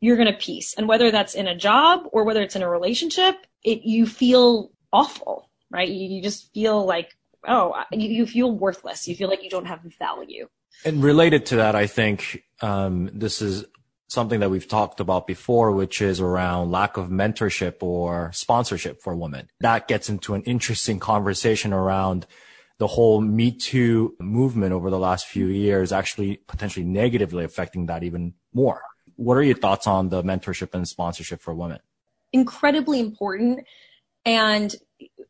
you're 0.00 0.16
going 0.16 0.32
to 0.32 0.38
peace. 0.38 0.74
And 0.78 0.88
whether 0.88 1.10
that's 1.10 1.34
in 1.34 1.46
a 1.46 1.54
job 1.54 2.04
or 2.12 2.24
whether 2.24 2.42
it's 2.42 2.56
in 2.56 2.62
a 2.62 2.70
relationship, 2.70 3.36
it, 3.62 3.82
you 3.82 4.06
feel 4.06 4.70
awful, 4.92 5.48
right? 5.70 5.88
You, 5.88 6.16
you 6.16 6.22
just 6.22 6.52
feel 6.52 6.84
like, 6.84 7.16
oh, 7.46 7.74
you, 7.92 8.08
you, 8.08 8.26
feel 8.26 8.50
worthless. 8.50 9.06
You 9.06 9.14
feel 9.14 9.28
like 9.28 9.42
you 9.42 9.50
don't 9.50 9.66
have 9.66 9.80
value. 9.98 10.48
And 10.84 11.02
related 11.02 11.46
to 11.46 11.56
that, 11.56 11.74
I 11.74 11.86
think 11.86 12.42
um, 12.60 13.10
this 13.12 13.40
is 13.40 13.64
something 14.08 14.40
that 14.40 14.50
we've 14.50 14.68
talked 14.68 15.00
about 15.00 15.26
before, 15.26 15.72
which 15.72 16.00
is 16.00 16.20
around 16.20 16.70
lack 16.70 16.96
of 16.96 17.08
mentorship 17.08 17.82
or 17.82 18.30
sponsorship 18.32 19.02
for 19.02 19.16
women. 19.16 19.48
That 19.60 19.88
gets 19.88 20.08
into 20.08 20.34
an 20.34 20.42
interesting 20.42 21.00
conversation 21.00 21.72
around 21.72 22.26
the 22.78 22.86
whole 22.86 23.20
Me 23.20 23.50
Too 23.50 24.14
movement 24.20 24.72
over 24.72 24.90
the 24.90 24.98
last 24.98 25.26
few 25.26 25.46
years, 25.46 25.92
actually 25.92 26.36
potentially 26.46 26.84
negatively 26.84 27.42
affecting 27.42 27.86
that 27.86 28.02
even 28.04 28.34
more 28.52 28.82
what 29.16 29.36
are 29.36 29.42
your 29.42 29.56
thoughts 29.56 29.86
on 29.86 30.10
the 30.10 30.22
mentorship 30.22 30.74
and 30.74 30.86
sponsorship 30.86 31.40
for 31.40 31.54
women? 31.54 31.80
Incredibly 32.32 33.00
important. 33.00 33.66
And 34.26 34.74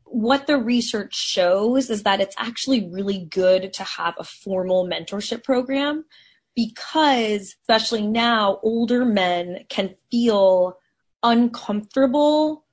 what 0.03 0.47
the 0.47 0.57
research 0.57 1.15
shows 1.15 1.89
is 1.91 2.03
that 2.03 2.19
it's 2.19 2.35
actually 2.39 2.89
really 2.89 3.19
good 3.19 3.71
to 3.73 3.83
have 3.83 4.15
a 4.17 4.23
formal 4.23 4.87
mentorship 4.87 5.43
program 5.43 6.03
because, 6.55 7.55
especially 7.61 8.07
now, 8.07 8.59
older 8.63 9.05
men 9.05 9.59
can 9.69 9.95
feel 10.09 10.79
uncomfortable 11.21 12.65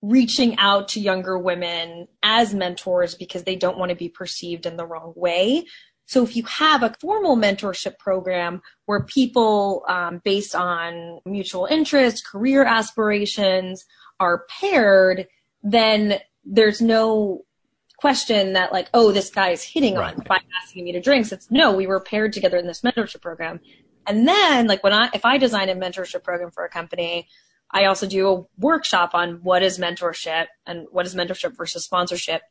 reaching 0.00 0.56
out 0.58 0.88
to 0.88 1.00
younger 1.00 1.38
women 1.38 2.08
as 2.22 2.54
mentors 2.54 3.14
because 3.14 3.42
they 3.42 3.56
don't 3.56 3.76
want 3.76 3.90
to 3.90 3.96
be 3.96 4.08
perceived 4.08 4.64
in 4.64 4.76
the 4.76 4.86
wrong 4.86 5.12
way. 5.16 5.66
So 6.06 6.22
if 6.22 6.36
you 6.36 6.44
have 6.44 6.82
a 6.82 6.94
formal 7.00 7.36
mentorship 7.36 7.98
program 7.98 8.62
where 8.86 9.02
people, 9.02 9.84
um, 9.88 10.22
based 10.24 10.54
on 10.54 11.18
mutual 11.26 11.66
interest, 11.66 12.26
career 12.26 12.64
aspirations, 12.64 13.84
are 14.20 14.44
paired, 14.48 15.26
then 15.62 16.20
there's 16.44 16.80
no 16.80 17.42
question 17.98 18.52
that 18.52 18.72
like, 18.72 18.88
oh, 18.94 19.12
this 19.12 19.30
guy 19.30 19.50
is 19.50 19.62
hitting 19.62 19.94
right. 19.94 20.14
on 20.14 20.24
by 20.24 20.40
asking 20.62 20.84
me 20.84 20.92
to 20.92 21.00
drinks. 21.00 21.32
It's 21.32 21.50
no, 21.50 21.72
we 21.72 21.86
were 21.86 22.00
paired 22.00 22.32
together 22.32 22.56
in 22.56 22.66
this 22.66 22.82
mentorship 22.82 23.20
program. 23.20 23.60
And 24.06 24.26
then 24.26 24.66
like 24.66 24.82
when 24.82 24.92
I, 24.92 25.10
if 25.12 25.24
I 25.24 25.38
design 25.38 25.68
a 25.68 25.74
mentorship 25.74 26.22
program 26.22 26.50
for 26.50 26.64
a 26.64 26.68
company, 26.68 27.28
I 27.70 27.84
also 27.84 28.06
do 28.06 28.28
a 28.30 28.44
workshop 28.58 29.10
on 29.14 29.40
what 29.42 29.62
is 29.62 29.78
mentorship 29.78 30.46
and 30.66 30.86
what 30.90 31.06
is 31.06 31.14
mentorship 31.14 31.56
versus 31.56 31.84
sponsorship 31.84 32.42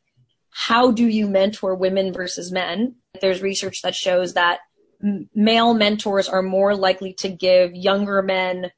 how 0.50 0.90
do 0.90 1.06
you 1.06 1.28
mentor 1.28 1.74
women 1.74 2.12
versus 2.12 2.50
men? 2.50 2.96
There's 3.20 3.42
research 3.42 3.82
that 3.82 3.94
shows 3.94 4.34
that 4.34 4.60
male 5.34 5.74
mentors 5.74 6.28
are 6.28 6.42
more 6.42 6.74
likely 6.74 7.12
to 7.14 7.28
give 7.28 7.74
younger 7.74 8.22
men 8.22 8.70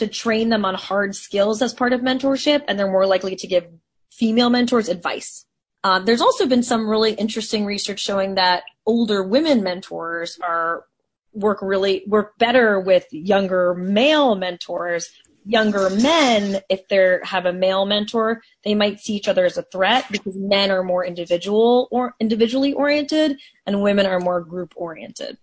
to 0.00 0.08
train 0.08 0.48
them 0.48 0.64
on 0.64 0.74
hard 0.74 1.14
skills 1.14 1.62
as 1.62 1.72
part 1.72 1.92
of 1.92 2.00
mentorship, 2.00 2.64
and 2.66 2.78
they're 2.78 2.90
more 2.90 3.06
likely 3.06 3.36
to 3.36 3.46
give 3.46 3.66
female 4.10 4.50
mentors 4.50 4.88
advice. 4.88 5.46
Um, 5.84 6.04
there's 6.04 6.20
also 6.20 6.46
been 6.46 6.62
some 6.62 6.88
really 6.88 7.12
interesting 7.12 7.64
research 7.64 8.00
showing 8.00 8.34
that 8.34 8.64
older 8.86 9.22
women 9.22 9.62
mentors 9.62 10.38
are 10.42 10.84
work 11.32 11.58
really 11.62 12.02
work 12.06 12.36
better 12.38 12.80
with 12.80 13.06
younger 13.12 13.74
male 13.74 14.34
mentors. 14.34 15.10
Younger 15.46 15.88
men 15.88 16.60
if 16.68 16.86
they 16.88 17.18
have 17.22 17.46
a 17.46 17.52
male 17.52 17.86
mentor 17.86 18.42
they 18.62 18.74
might 18.74 19.00
see 19.00 19.14
each 19.14 19.26
other 19.26 19.46
as 19.46 19.56
a 19.56 19.62
threat 19.62 20.04
because 20.10 20.36
men 20.36 20.70
are 20.70 20.82
more 20.82 21.02
individual 21.04 21.88
or 21.90 22.14
individually 22.20 22.74
oriented 22.74 23.38
and 23.64 23.82
women 23.82 24.04
are 24.04 24.20
more 24.20 24.42
group 24.42 24.74
oriented. 24.76 25.38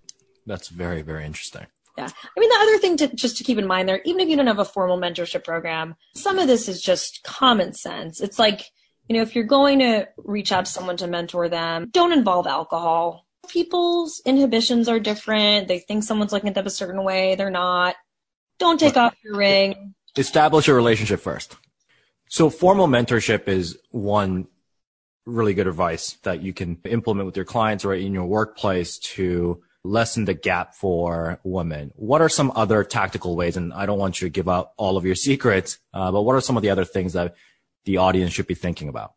That's 0.45 0.67
very 0.67 1.01
very 1.01 1.25
interesting 1.25 1.65
yeah 1.97 2.07
i 2.07 2.39
mean 2.39 2.49
the 2.49 2.59
other 2.61 2.77
thing 2.77 2.97
to 2.97 3.07
just 3.15 3.37
to 3.37 3.43
keep 3.43 3.57
in 3.57 3.67
mind 3.67 3.87
there 3.87 4.01
even 4.05 4.19
if 4.21 4.29
you 4.29 4.35
don't 4.35 4.47
have 4.47 4.59
a 4.59 4.65
formal 4.65 4.97
mentorship 4.97 5.43
program 5.43 5.95
some 6.15 6.39
of 6.39 6.47
this 6.47 6.67
is 6.67 6.81
just 6.81 7.23
common 7.23 7.73
sense 7.73 8.21
it's 8.21 8.39
like 8.39 8.65
you 9.07 9.15
know 9.15 9.21
if 9.21 9.35
you're 9.35 9.43
going 9.43 9.79
to 9.79 10.07
reach 10.17 10.51
out 10.51 10.65
to 10.65 10.71
someone 10.71 10.97
to 10.97 11.07
mentor 11.07 11.49
them 11.49 11.89
don't 11.91 12.13
involve 12.13 12.47
alcohol 12.47 13.27
people's 13.47 14.21
inhibitions 14.25 14.87
are 14.87 14.99
different. 14.99 15.67
They 15.67 15.79
think 15.79 16.03
someone's 16.03 16.31
looking 16.31 16.49
at 16.49 16.55
them 16.55 16.67
a 16.67 16.71
certain 16.71 17.03
way. 17.03 17.35
They're 17.35 17.49
not. 17.49 17.95
Don't 18.59 18.79
take 18.79 18.97
off 18.97 19.15
your 19.23 19.37
ring. 19.37 19.93
Establish 20.15 20.67
a 20.67 20.73
relationship 20.73 21.19
first. 21.19 21.55
So 22.29 22.49
formal 22.49 22.87
mentorship 22.87 23.47
is 23.47 23.77
one 23.91 24.47
really 25.25 25.53
good 25.53 25.67
advice 25.67 26.13
that 26.23 26.41
you 26.41 26.53
can 26.53 26.77
implement 26.85 27.25
with 27.25 27.35
your 27.35 27.45
clients 27.45 27.85
or 27.85 27.93
in 27.93 28.13
your 28.13 28.25
workplace 28.25 28.97
to 28.99 29.61
lessen 29.87 30.25
the 30.25 30.33
gap 30.33 30.75
for 30.75 31.39
women. 31.43 31.91
What 31.95 32.21
are 32.21 32.29
some 32.29 32.51
other 32.55 32.83
tactical 32.83 33.35
ways? 33.35 33.57
And 33.57 33.73
I 33.73 33.85
don't 33.85 33.99
want 33.99 34.21
you 34.21 34.27
to 34.27 34.31
give 34.31 34.49
out 34.49 34.71
all 34.77 34.97
of 34.97 35.05
your 35.05 35.15
secrets, 35.27 35.79
uh, 35.93 36.11
but 36.11 36.23
what 36.23 36.35
are 36.35 36.41
some 36.41 36.57
of 36.57 36.63
the 36.63 36.69
other 36.69 36.85
things 36.85 37.13
that 37.13 37.35
the 37.85 37.97
audience 37.97 38.33
should 38.33 38.47
be 38.47 38.55
thinking 38.55 38.89
about? 38.89 39.13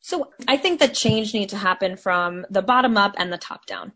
So 0.00 0.30
I 0.46 0.56
think 0.56 0.80
that 0.80 0.94
change 0.94 1.32
needs 1.32 1.52
to 1.52 1.58
happen 1.58 1.96
from 1.96 2.44
the 2.50 2.62
bottom 2.62 2.96
up 2.96 3.14
and 3.16 3.32
the 3.32 3.38
top 3.38 3.66
down. 3.66 3.92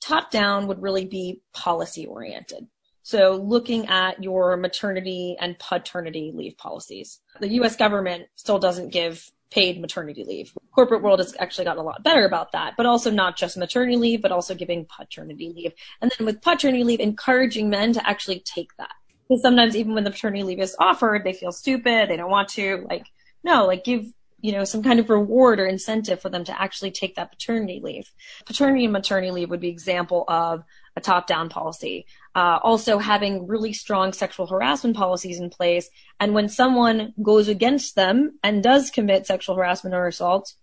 Top 0.00 0.30
down 0.30 0.66
would 0.66 0.80
really 0.80 1.04
be 1.04 1.42
policy 1.52 2.06
oriented. 2.06 2.68
So 3.02 3.36
looking 3.36 3.86
at 3.86 4.22
your 4.22 4.56
maternity 4.56 5.36
and 5.38 5.58
paternity 5.58 6.32
leave 6.34 6.56
policies. 6.56 7.20
The 7.38 7.50
US 7.60 7.76
government 7.76 8.28
still 8.34 8.58
doesn't 8.58 8.92
give 8.92 9.30
paid 9.50 9.80
maternity 9.80 10.24
leave. 10.24 10.52
Corporate 10.74 11.02
world 11.02 11.20
has 11.20 11.34
actually 11.38 11.64
gotten 11.64 11.82
a 11.82 11.86
lot 11.86 12.02
better 12.02 12.24
about 12.24 12.52
that, 12.52 12.74
but 12.76 12.86
also 12.86 13.10
not 13.10 13.36
just 13.36 13.56
maternity 13.56 13.96
leave, 13.96 14.22
but 14.22 14.32
also 14.32 14.54
giving 14.54 14.86
paternity 14.86 15.52
leave. 15.54 15.72
And 16.00 16.12
then 16.16 16.26
with 16.26 16.42
paternity 16.42 16.84
leave, 16.84 17.00
encouraging 17.00 17.70
men 17.70 17.92
to 17.92 18.08
actually 18.08 18.40
take 18.40 18.76
that. 18.78 18.92
Because 19.28 19.42
sometimes 19.42 19.76
even 19.76 19.94
when 19.94 20.04
the 20.04 20.10
paternity 20.10 20.42
leave 20.42 20.60
is 20.60 20.76
offered, 20.78 21.24
they 21.24 21.32
feel 21.32 21.52
stupid, 21.52 22.08
they 22.08 22.16
don't 22.16 22.30
want 22.30 22.48
to. 22.50 22.86
Like, 22.88 23.06
no, 23.42 23.66
like 23.66 23.84
give 23.84 24.06
you 24.40 24.52
know, 24.52 24.64
some 24.64 24.82
kind 24.82 25.00
of 25.00 25.10
reward 25.10 25.58
or 25.58 25.66
incentive 25.66 26.20
for 26.20 26.28
them 26.28 26.44
to 26.44 26.60
actually 26.60 26.90
take 26.90 27.16
that 27.16 27.32
paternity 27.32 27.80
leave. 27.82 28.12
Paternity 28.44 28.84
and 28.84 28.92
maternity 28.92 29.30
leave 29.30 29.50
would 29.50 29.60
be 29.60 29.68
example 29.68 30.24
of 30.28 30.62
a 30.96 31.00
top-down 31.00 31.48
policy. 31.48 32.06
Uh, 32.34 32.58
also 32.62 32.98
having 32.98 33.46
really 33.46 33.72
strong 33.72 34.12
sexual 34.12 34.46
harassment 34.46 34.96
policies 34.96 35.38
in 35.38 35.50
place. 35.50 35.88
And 36.18 36.34
when 36.34 36.48
someone 36.48 37.12
goes 37.22 37.48
against 37.48 37.94
them 37.94 38.38
and 38.42 38.62
does 38.62 38.90
commit 38.90 39.26
sexual 39.26 39.56
harassment 39.56 39.94
or 39.94 40.06
assault, 40.06 40.54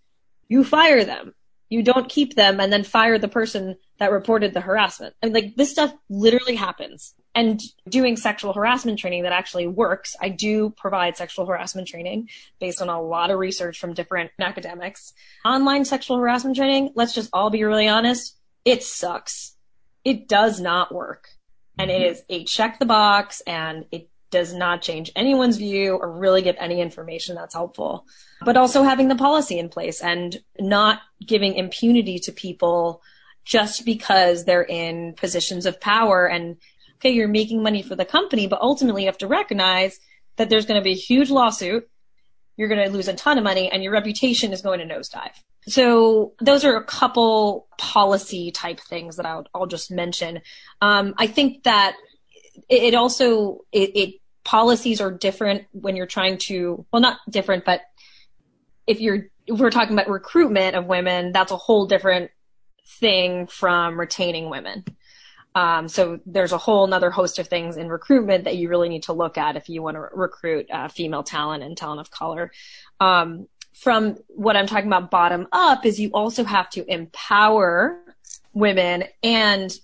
you 0.48 0.64
fire 0.64 1.04
them. 1.04 1.34
You 1.70 1.82
don't 1.82 2.08
keep 2.08 2.34
them 2.34 2.60
and 2.60 2.72
then 2.72 2.84
fire 2.84 3.18
the 3.18 3.28
person 3.28 3.76
that 3.98 4.12
reported 4.12 4.52
the 4.52 4.60
harassment. 4.60 5.14
I 5.22 5.26
mean, 5.26 5.34
like 5.34 5.56
this 5.56 5.70
stuff 5.70 5.92
literally 6.08 6.56
happens 6.56 7.14
and 7.34 7.60
doing 7.88 8.16
sexual 8.16 8.52
harassment 8.52 8.98
training 8.98 9.24
that 9.24 9.32
actually 9.32 9.66
works. 9.66 10.14
I 10.20 10.28
do 10.28 10.70
provide 10.70 11.16
sexual 11.16 11.46
harassment 11.46 11.88
training 11.88 12.28
based 12.60 12.80
on 12.80 12.88
a 12.88 13.00
lot 13.00 13.30
of 13.30 13.38
research 13.38 13.80
from 13.80 13.94
different 13.94 14.30
academics. 14.40 15.14
Online 15.44 15.84
sexual 15.84 16.18
harassment 16.18 16.56
training, 16.56 16.92
let's 16.94 17.14
just 17.14 17.30
all 17.32 17.50
be 17.50 17.64
really 17.64 17.88
honest, 17.88 18.36
it 18.64 18.82
sucks. 18.82 19.56
It 20.04 20.28
does 20.28 20.60
not 20.60 20.94
work. 20.94 21.28
And 21.78 21.90
it 21.90 22.02
mm-hmm. 22.02 22.12
is 22.12 22.22
a 22.28 22.44
check 22.44 22.78
the 22.78 22.86
box 22.86 23.40
and 23.46 23.86
it 23.90 24.08
does 24.30 24.52
not 24.52 24.82
change 24.82 25.12
anyone's 25.14 25.56
view 25.56 25.94
or 25.94 26.10
really 26.10 26.42
give 26.42 26.56
any 26.58 26.80
information 26.80 27.36
that's 27.36 27.54
helpful. 27.54 28.06
But 28.44 28.56
also 28.56 28.82
having 28.82 29.08
the 29.08 29.14
policy 29.14 29.58
in 29.58 29.68
place 29.68 30.00
and 30.00 30.36
not 30.58 31.00
giving 31.24 31.54
impunity 31.54 32.18
to 32.20 32.32
people 32.32 33.00
just 33.44 33.84
because 33.84 34.44
they're 34.44 34.64
in 34.64 35.14
positions 35.14 35.66
of 35.66 35.80
power 35.80 36.26
and 36.26 36.56
okay, 36.96 37.10
you're 37.10 37.28
making 37.28 37.62
money 37.62 37.82
for 37.82 37.94
the 37.94 38.04
company, 38.04 38.46
but 38.46 38.60
ultimately 38.60 39.02
you 39.02 39.08
have 39.08 39.18
to 39.18 39.26
recognize 39.26 40.00
that 40.36 40.48
there's 40.48 40.66
going 40.66 40.80
to 40.80 40.84
be 40.84 40.92
a 40.92 40.96
huge 40.96 41.30
lawsuit. 41.30 41.88
You're 42.56 42.68
going 42.68 42.84
to 42.84 42.90
lose 42.90 43.08
a 43.08 43.14
ton 43.14 43.38
of 43.38 43.44
money 43.44 43.70
and 43.70 43.82
your 43.82 43.92
reputation 43.92 44.52
is 44.52 44.62
going 44.62 44.80
to 44.80 44.86
nosedive. 44.86 45.32
So 45.66 46.34
those 46.40 46.64
are 46.64 46.76
a 46.76 46.84
couple 46.84 47.66
policy 47.78 48.50
type 48.50 48.80
things 48.80 49.16
that 49.16 49.26
I'll, 49.26 49.46
I'll 49.54 49.66
just 49.66 49.90
mention. 49.90 50.40
Um, 50.80 51.14
I 51.16 51.26
think 51.26 51.64
that 51.64 51.96
it, 52.68 52.94
also, 52.94 53.60
it, 53.72 53.96
it 53.96 54.14
policies 54.44 55.00
are 55.00 55.10
different 55.10 55.64
when 55.72 55.96
you're 55.96 56.06
trying 56.06 56.38
to, 56.38 56.84
well, 56.92 57.00
not 57.00 57.18
different, 57.28 57.64
but 57.64 57.80
if 58.86 59.00
you're, 59.00 59.28
if 59.46 59.58
we're 59.58 59.70
talking 59.70 59.94
about 59.94 60.08
recruitment 60.08 60.76
of 60.76 60.86
women, 60.86 61.32
that's 61.32 61.52
a 61.52 61.56
whole 61.56 61.86
different 61.86 62.30
thing 62.86 63.46
from 63.46 63.98
retaining 63.98 64.50
women. 64.50 64.84
Um, 65.54 65.86
so 65.86 66.18
there's 66.26 66.52
a 66.52 66.58
whole 66.58 66.84
another 66.84 67.10
host 67.10 67.38
of 67.38 67.46
things 67.46 67.76
in 67.76 67.88
recruitment 67.88 68.44
that 68.44 68.56
you 68.56 68.68
really 68.68 68.88
need 68.88 69.04
to 69.04 69.12
look 69.12 69.38
at 69.38 69.56
if 69.56 69.68
you 69.68 69.82
want 69.82 69.94
to 69.94 70.00
re- 70.00 70.08
recruit 70.12 70.66
uh, 70.70 70.88
female 70.88 71.22
talent 71.22 71.62
and 71.62 71.76
talent 71.76 72.00
of 72.00 72.10
color. 72.10 72.50
Um, 72.98 73.46
from 73.74 74.16
what 74.28 74.56
I'm 74.56 74.66
talking 74.66 74.86
about 74.86 75.10
bottom 75.10 75.48
up 75.52 75.84
is 75.84 75.98
you 75.98 76.10
also 76.14 76.44
have 76.44 76.70
to 76.70 76.90
empower 76.90 78.00
women 78.52 79.04
and 79.22 79.76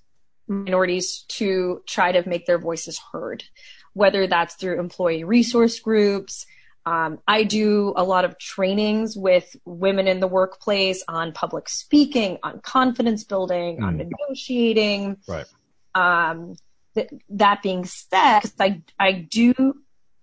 minorities 0.47 1.25
to 1.28 1.82
try 1.87 2.12
to 2.12 2.28
make 2.28 2.47
their 2.47 2.59
voices 2.59 3.00
heard, 3.12 3.44
whether 3.92 4.26
that's 4.26 4.54
through 4.54 4.78
employee 4.78 5.25
resource 5.25 5.78
groups. 5.80 6.47
Um, 6.87 7.18
I 7.26 7.44
do 7.44 7.92
a 7.97 8.04
lot 8.04 8.25
of 8.25 8.38
trainings 8.38 9.16
with 9.16 9.54
women 9.64 10.09
in 10.09 10.20
the 10.20 10.26
workplace 10.26 11.04
on 11.06 11.32
public 11.32 11.68
speaking, 11.68 12.38
on 12.42 12.61
confidence 12.61 13.25
building, 13.25 13.78
mm. 13.78 13.85
on 13.85 13.97
negotiating. 13.99 15.18
Right. 15.28 15.47
Um, 15.94 16.56
th- 16.94 17.11
that 17.30 17.62
being 17.62 17.85
said, 17.85 18.42
I, 18.59 18.82
I 18.99 19.12
do 19.12 19.75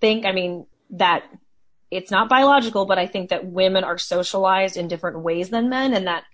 think, 0.02 0.26
I 0.26 0.32
mean, 0.32 0.66
that 0.92 1.24
it's 1.90 2.12
not 2.12 2.30
biological, 2.30 2.86
but 2.86 3.00
I 3.00 3.08
think 3.08 3.30
that 3.30 3.46
women 3.46 3.84
are 3.84 3.98
socialized 3.98 4.78
in 4.78 4.88
different 4.88 5.22
ways 5.22 5.50
than 5.50 5.70
men 5.70 5.94
and 5.94 6.08
that 6.08 6.26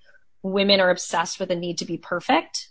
women 0.42 0.80
are 0.80 0.90
obsessed 0.90 1.40
with 1.40 1.50
the 1.50 1.56
need 1.56 1.78
to 1.80 1.86
be 1.86 1.98
perfect. 1.98 2.70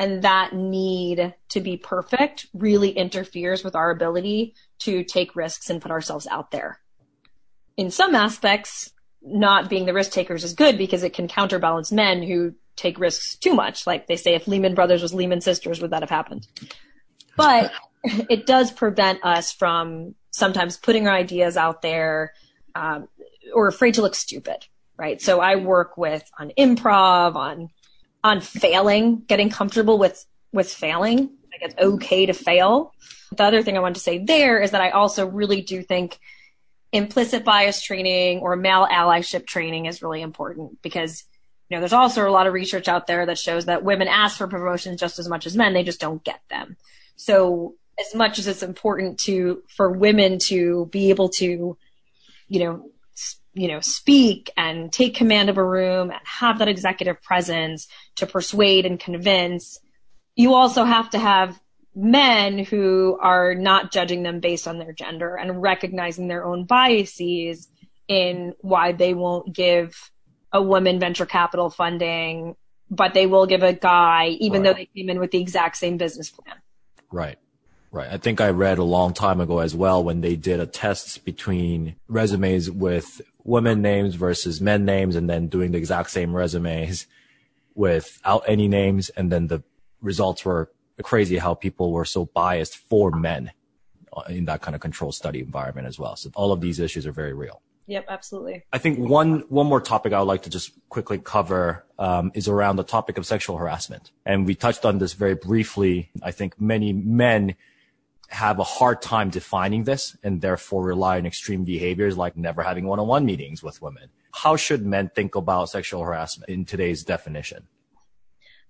And 0.00 0.22
that 0.22 0.52
need 0.54 1.34
to 1.50 1.60
be 1.60 1.76
perfect 1.76 2.46
really 2.54 2.90
interferes 2.90 3.64
with 3.64 3.74
our 3.74 3.90
ability 3.90 4.54
to 4.80 5.02
take 5.02 5.34
risks 5.34 5.70
and 5.70 5.82
put 5.82 5.90
ourselves 5.90 6.26
out 6.28 6.52
there. 6.52 6.78
In 7.76 7.90
some 7.90 8.14
aspects, 8.14 8.92
not 9.20 9.68
being 9.68 9.86
the 9.86 9.92
risk 9.92 10.12
takers 10.12 10.44
is 10.44 10.52
good 10.52 10.78
because 10.78 11.02
it 11.02 11.14
can 11.14 11.26
counterbalance 11.26 11.90
men 11.90 12.22
who 12.22 12.54
take 12.76 13.00
risks 13.00 13.36
too 13.36 13.54
much. 13.54 13.86
Like 13.86 14.06
they 14.06 14.16
say, 14.16 14.34
if 14.34 14.46
Lehman 14.46 14.76
Brothers 14.76 15.02
was 15.02 15.12
Lehman 15.12 15.40
Sisters, 15.40 15.80
would 15.80 15.90
that 15.90 16.02
have 16.02 16.10
happened? 16.10 16.46
But 17.36 17.72
it 18.04 18.46
does 18.46 18.70
prevent 18.70 19.24
us 19.24 19.52
from 19.52 20.14
sometimes 20.38 20.76
putting 20.76 21.06
our 21.06 21.14
ideas 21.14 21.56
out 21.56 21.82
there 21.82 22.32
um, 22.74 23.08
or 23.52 23.68
afraid 23.68 23.94
to 23.94 24.02
look 24.02 24.14
stupid, 24.14 24.66
right? 24.96 25.20
So 25.20 25.40
I 25.40 25.56
work 25.56 25.96
with 25.96 26.28
on 26.38 26.52
improv, 26.58 27.34
on 27.34 27.70
on 28.24 28.40
failing, 28.40 29.22
getting 29.26 29.50
comfortable 29.50 29.98
with 29.98 30.24
with 30.52 30.72
failing. 30.72 31.30
Like 31.50 31.62
it's 31.62 31.74
okay 31.78 32.26
to 32.26 32.32
fail. 32.32 32.94
The 33.36 33.44
other 33.44 33.62
thing 33.62 33.76
I 33.76 33.80
want 33.80 33.96
to 33.96 34.00
say 34.00 34.18
there 34.18 34.60
is 34.60 34.70
that 34.70 34.80
I 34.80 34.90
also 34.90 35.26
really 35.26 35.60
do 35.60 35.82
think 35.82 36.18
implicit 36.92 37.44
bias 37.44 37.82
training 37.82 38.40
or 38.40 38.56
male 38.56 38.86
allyship 38.90 39.46
training 39.46 39.86
is 39.86 40.02
really 40.02 40.22
important 40.22 40.80
because 40.80 41.24
you 41.68 41.76
know, 41.76 41.80
there's 41.80 41.92
also 41.92 42.26
a 42.26 42.30
lot 42.30 42.46
of 42.46 42.54
research 42.54 42.88
out 42.88 43.06
there 43.06 43.26
that 43.26 43.38
shows 43.38 43.66
that 43.66 43.84
women 43.84 44.08
ask 44.08 44.38
for 44.38 44.48
promotions 44.48 45.00
just 45.00 45.18
as 45.18 45.28
much 45.28 45.46
as 45.46 45.56
men, 45.56 45.74
they 45.74 45.82
just 45.82 46.00
don't 46.00 46.24
get 46.24 46.40
them. 46.48 46.76
So 47.16 47.74
as 47.98 48.14
much 48.14 48.38
as 48.38 48.46
it's 48.46 48.62
important 48.62 49.18
to, 49.20 49.62
for 49.68 49.90
women 49.90 50.38
to 50.38 50.86
be 50.86 51.10
able 51.10 51.28
to, 51.28 51.76
you 52.48 52.60
know, 52.60 52.90
you 53.54 53.68
know, 53.68 53.80
speak 53.80 54.50
and 54.56 54.92
take 54.92 55.16
command 55.16 55.50
of 55.50 55.56
a 55.56 55.64
room 55.64 56.10
and 56.10 56.20
have 56.22 56.60
that 56.60 56.68
executive 56.68 57.20
presence 57.22 57.88
to 58.16 58.26
persuade 58.26 58.86
and 58.86 59.00
convince, 59.00 59.80
you 60.36 60.54
also 60.54 60.84
have 60.84 61.10
to 61.10 61.18
have 61.18 61.58
men 61.94 62.58
who 62.58 63.18
are 63.20 63.54
not 63.54 63.90
judging 63.90 64.22
them 64.22 64.38
based 64.38 64.68
on 64.68 64.78
their 64.78 64.92
gender 64.92 65.34
and 65.34 65.60
recognizing 65.60 66.28
their 66.28 66.44
own 66.44 66.64
biases 66.64 67.68
in 68.06 68.54
why 68.60 68.92
they 68.92 69.14
won't 69.14 69.52
give 69.52 70.10
a 70.52 70.62
woman 70.62 71.00
venture 71.00 71.26
capital 71.26 71.68
funding, 71.68 72.54
but 72.88 73.14
they 73.14 73.26
will 73.26 73.46
give 73.46 73.64
a 73.64 73.72
guy, 73.72 74.28
even 74.38 74.62
right. 74.62 74.68
though 74.68 74.74
they 74.74 74.88
came 74.94 75.10
in 75.10 75.18
with 75.18 75.32
the 75.32 75.40
exact 75.40 75.76
same 75.76 75.96
business 75.96 76.30
plan. 76.30 76.56
Right. 77.10 77.38
Right. 77.90 78.10
I 78.10 78.18
think 78.18 78.40
I 78.40 78.50
read 78.50 78.78
a 78.78 78.84
long 78.84 79.14
time 79.14 79.40
ago 79.40 79.60
as 79.60 79.74
well 79.74 80.04
when 80.04 80.20
they 80.20 80.36
did 80.36 80.60
a 80.60 80.66
test 80.66 81.24
between 81.24 81.96
resumes 82.06 82.70
with 82.70 83.22
women 83.44 83.80
names 83.80 84.14
versus 84.14 84.60
men 84.60 84.84
names 84.84 85.16
and 85.16 85.28
then 85.28 85.48
doing 85.48 85.72
the 85.72 85.78
exact 85.78 86.10
same 86.10 86.36
resumes 86.36 87.06
without 87.74 88.44
any 88.46 88.68
names. 88.68 89.08
And 89.10 89.32
then 89.32 89.46
the 89.46 89.62
results 90.02 90.44
were 90.44 90.70
crazy 91.02 91.38
how 91.38 91.54
people 91.54 91.92
were 91.92 92.04
so 92.04 92.26
biased 92.26 92.76
for 92.76 93.10
men 93.10 93.52
in 94.28 94.44
that 94.46 94.60
kind 94.60 94.74
of 94.74 94.80
control 94.80 95.12
study 95.12 95.40
environment 95.40 95.86
as 95.86 95.98
well. 95.98 96.16
So 96.16 96.30
all 96.34 96.52
of 96.52 96.60
these 96.60 96.80
issues 96.80 97.06
are 97.06 97.12
very 97.12 97.32
real. 97.32 97.62
Yep, 97.86 98.04
absolutely. 98.10 98.64
I 98.70 98.76
think 98.76 98.98
one 98.98 99.44
one 99.48 99.66
more 99.66 99.80
topic 99.80 100.12
I 100.12 100.18
would 100.18 100.26
like 100.26 100.42
to 100.42 100.50
just 100.50 100.72
quickly 100.90 101.16
cover 101.16 101.86
um, 101.98 102.30
is 102.34 102.46
around 102.46 102.76
the 102.76 102.84
topic 102.84 103.16
of 103.16 103.24
sexual 103.24 103.56
harassment, 103.56 104.10
and 104.26 104.44
we 104.44 104.54
touched 104.54 104.84
on 104.84 104.98
this 104.98 105.14
very 105.14 105.34
briefly. 105.34 106.10
I 106.22 106.30
think 106.30 106.60
many 106.60 106.92
men 106.92 107.54
have 108.28 108.58
a 108.58 108.64
hard 108.64 109.00
time 109.00 109.30
defining 109.30 109.84
this 109.84 110.16
and 110.22 110.40
therefore 110.40 110.84
rely 110.84 111.18
on 111.18 111.26
extreme 111.26 111.64
behaviors 111.64 112.16
like 112.16 112.36
never 112.36 112.62
having 112.62 112.86
one-on-one 112.86 113.24
meetings 113.24 113.62
with 113.62 113.80
women. 113.80 114.10
How 114.32 114.56
should 114.56 114.84
men 114.84 115.10
think 115.14 115.34
about 115.34 115.70
sexual 115.70 116.02
harassment 116.02 116.50
in 116.50 116.64
today's 116.64 117.04
definition? 117.04 117.66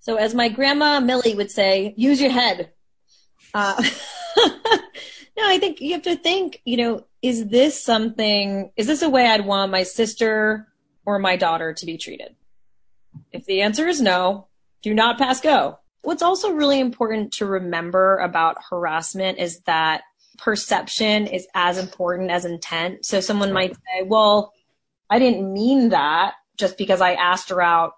So, 0.01 0.17
as 0.17 0.35
my 0.35 0.49
grandma 0.49 1.01
Millie 1.01 1.35
would 1.35 1.51
say, 1.51 1.93
use 1.97 2.21
your 2.21 2.31
head. 2.31 2.71
Uh, 3.53 3.75
no, 4.37 5.43
I 5.45 5.59
think 5.59 5.81
you 5.81 5.93
have 5.93 6.03
to 6.03 6.17
think, 6.17 6.63
you 6.65 6.77
know, 6.77 7.05
is 7.21 7.49
this 7.49 7.83
something, 7.83 8.71
is 8.77 8.87
this 8.87 9.03
a 9.03 9.11
way 9.11 9.27
I'd 9.27 9.45
want 9.45 9.73
my 9.73 9.83
sister 9.83 10.69
or 11.05 11.19
my 11.19 11.37
daughter 11.37 11.75
to 11.75 11.87
be 11.87 11.99
treated? 11.99 12.37
If 13.33 13.45
the 13.45 13.63
answer 13.63 13.89
is 13.89 14.01
no, 14.01 14.47
do 14.83 14.95
not 14.95 15.19
pass 15.19 15.41
go. 15.41 15.81
What's 16.03 16.23
also 16.23 16.53
really 16.53 16.81
important 16.81 17.33
to 17.35 17.47
remember 17.47 18.19
about 18.19 18.57
harassment 18.71 19.39
is 19.39 19.61
that 19.61 20.03
perception 20.39 21.27
is 21.27 21.47
as 21.55 21.79
important 21.79 22.31
as 22.31 22.45
intent. 22.45 23.05
So 23.05 23.21
someone 23.21 23.53
might 23.53 23.75
say, 23.75 24.03
well, 24.05 24.53
I 25.11 25.19
didn't 25.19 25.53
mean 25.53 25.91
that 25.91 26.35
just 26.57 26.79
because 26.79 27.01
I 27.01 27.15
asked 27.15 27.51
her 27.51 27.61
out 27.61 27.93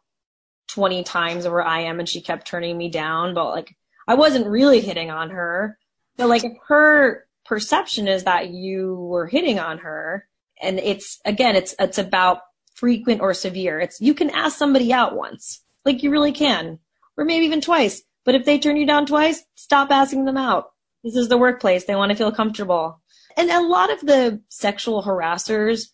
20 0.69 1.03
times 1.05 1.47
over 1.47 1.63
I 1.63 1.81
am 1.81 1.99
and 1.99 2.09
she 2.09 2.21
kept 2.21 2.47
turning 2.47 2.77
me 2.79 2.89
down, 2.89 3.35
but 3.35 3.51
like 3.51 3.75
I 4.09 4.15
wasn't 4.15 4.47
really 4.47 4.81
hitting 4.81 5.11
on 5.11 5.31
her. 5.31 5.79
But 6.17 6.29
like 6.29 6.45
if 6.45 6.53
her 6.69 7.27
perception 7.45 8.09
is 8.09 8.25
that 8.25 8.51
you 8.51 8.95
were 8.95 9.27
hitting 9.27 9.59
on 9.59 9.79
her 9.79 10.29
and 10.61 10.79
it's 10.79 11.19
again 11.25 11.57
it's 11.57 11.75
it's 11.79 11.99
about 11.99 12.43
frequent 12.75 13.21
or 13.21 13.35
severe 13.35 13.81
it's 13.81 14.01
you 14.01 14.15
can 14.15 14.31
ask 14.31 14.57
somebody 14.57 14.93
out 14.93 15.17
once 15.17 15.63
like 15.85 16.03
you 16.03 16.11
really 16.11 16.33
can 16.33 16.79
or 17.21 17.25
maybe 17.25 17.45
even 17.45 17.61
twice. 17.61 18.03
But 18.25 18.35
if 18.35 18.45
they 18.45 18.59
turn 18.59 18.77
you 18.77 18.87
down 18.87 19.07
twice 19.07 19.45
stop 19.55 19.91
asking 19.91 20.25
them 20.25 20.37
out. 20.37 20.71
This 21.05 21.15
is 21.15 21.29
the 21.29 21.39
workplace. 21.39 21.85
They 21.85 21.95
want 21.95 22.11
to 22.11 22.17
feel 22.17 22.33
comfortable. 22.33 23.01
And 23.37 23.51
a 23.51 23.61
lot 23.61 23.93
of 23.93 24.01
the 24.01 24.43
sexual 24.49 25.05
harassers 25.05 25.85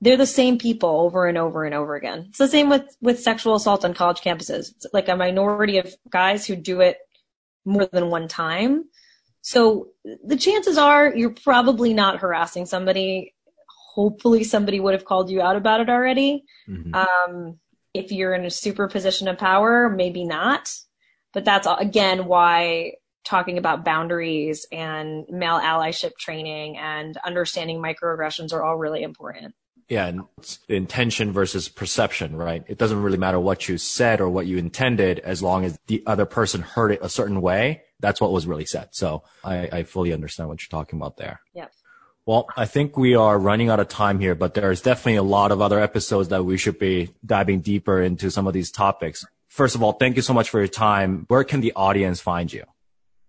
they're 0.00 0.16
the 0.18 0.26
same 0.26 0.58
people 0.58 0.90
over 1.00 1.26
and 1.26 1.38
over 1.38 1.64
and 1.64 1.74
over 1.74 1.94
again. 1.94 2.26
It's 2.28 2.38
the 2.38 2.48
same 2.48 2.68
with 2.68 2.94
with 3.00 3.20
sexual 3.20 3.54
assault 3.54 3.84
on 3.84 3.94
college 3.94 4.20
campuses. 4.20 4.72
It's 4.72 4.86
like 4.92 5.08
a 5.08 5.16
minority 5.16 5.78
of 5.78 5.94
guys 6.10 6.46
who 6.46 6.56
do 6.56 6.82
it 6.82 6.98
more 7.64 7.88
than 7.90 8.10
one 8.10 8.28
time. 8.28 8.84
So 9.40 9.88
the 10.24 10.36
chances 10.36 10.76
are 10.76 11.14
you're 11.14 11.30
probably 11.30 11.94
not 11.94 12.18
harassing 12.18 12.66
somebody. 12.66 13.34
Hopefully 13.94 14.44
somebody 14.44 14.80
would 14.80 14.92
have 14.92 15.06
called 15.06 15.30
you 15.30 15.40
out 15.40 15.56
about 15.56 15.80
it 15.80 15.88
already. 15.88 16.44
Mm-hmm. 16.68 16.94
Um, 16.94 17.58
if 17.94 18.12
you're 18.12 18.34
in 18.34 18.44
a 18.44 18.50
super 18.50 18.88
position 18.88 19.28
of 19.28 19.38
power, 19.38 19.88
maybe 19.88 20.24
not. 20.24 20.72
But 21.32 21.44
that's 21.44 21.66
again 21.66 22.26
why 22.26 22.94
talking 23.24 23.56
about 23.56 23.84
boundaries 23.84 24.66
and 24.70 25.24
male 25.30 25.58
allyship 25.58 26.12
training 26.18 26.76
and 26.76 27.16
understanding 27.24 27.78
microaggressions 27.78 28.52
are 28.52 28.62
all 28.62 28.76
really 28.76 29.02
important. 29.02 29.54
Yeah, 29.88 30.06
and 30.06 30.22
intention 30.68 31.32
versus 31.32 31.68
perception, 31.68 32.36
right? 32.36 32.64
It 32.68 32.78
doesn't 32.78 33.02
really 33.02 33.18
matter 33.18 33.38
what 33.38 33.68
you 33.68 33.76
said 33.76 34.20
or 34.20 34.30
what 34.30 34.46
you 34.46 34.56
intended 34.56 35.18
as 35.18 35.42
long 35.42 35.64
as 35.64 35.78
the 35.88 36.02
other 36.06 36.24
person 36.24 36.62
heard 36.62 36.92
it 36.92 37.00
a 37.02 37.08
certain 37.08 37.40
way 37.40 37.82
that's 38.04 38.20
what 38.20 38.32
was 38.32 38.46
really 38.46 38.66
said. 38.66 38.88
So 38.92 39.22
I, 39.42 39.68
I 39.72 39.82
fully 39.84 40.12
understand 40.12 40.48
what 40.50 40.60
you're 40.60 40.78
talking 40.78 40.98
about 40.98 41.16
there. 41.16 41.40
Yeah. 41.54 41.68
Well, 42.26 42.46
I 42.56 42.64
think 42.64 42.96
we 42.96 43.14
are 43.14 43.38
running 43.38 43.68
out 43.68 43.80
of 43.80 43.88
time 43.88 44.18
here, 44.18 44.34
but 44.34 44.54
there's 44.54 44.80
definitely 44.80 45.16
a 45.16 45.22
lot 45.22 45.52
of 45.52 45.60
other 45.60 45.78
episodes 45.78 46.30
that 46.30 46.44
we 46.44 46.56
should 46.56 46.78
be 46.78 47.10
diving 47.24 47.60
deeper 47.60 48.00
into 48.00 48.30
some 48.30 48.46
of 48.46 48.54
these 48.54 48.70
topics. 48.70 49.26
First 49.48 49.74
of 49.74 49.82
all, 49.82 49.92
thank 49.92 50.16
you 50.16 50.22
so 50.22 50.32
much 50.32 50.48
for 50.48 50.58
your 50.58 50.68
time. 50.68 51.26
Where 51.28 51.44
can 51.44 51.60
the 51.60 51.74
audience 51.76 52.22
find 52.22 52.50
you? 52.50 52.64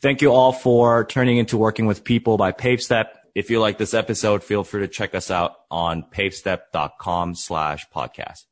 Thank 0.00 0.22
you 0.22 0.32
all 0.32 0.52
for 0.52 1.04
turning 1.04 1.38
into 1.38 1.56
working 1.56 1.86
with 1.86 2.04
people 2.04 2.36
by 2.36 2.52
PaveStep. 2.52 3.06
If 3.34 3.50
you 3.50 3.60
like 3.60 3.78
this 3.78 3.94
episode, 3.94 4.42
feel 4.42 4.64
free 4.64 4.80
to 4.80 4.88
check 4.88 5.14
us 5.14 5.30
out 5.30 5.54
on 5.70 6.04
pavestep.com 6.04 7.34
slash 7.34 7.86
podcast. 7.94 8.44